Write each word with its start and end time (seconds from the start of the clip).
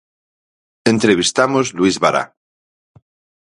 Entrevistamos 0.93 1.65
Luis 1.79 1.95
Bará. 2.03 2.23